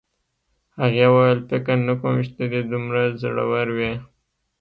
هغې 0.79 1.05
وویل 1.13 1.39
فکر 1.49 1.75
نه 1.87 1.93
کوم 1.99 2.15
چې 2.25 2.31
ته 2.37 2.43
دې 2.51 2.61
دومره 2.71 3.01
زړور 3.21 3.67
وې 3.77 3.93